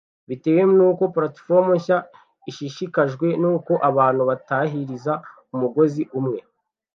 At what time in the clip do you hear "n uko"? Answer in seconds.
3.41-3.73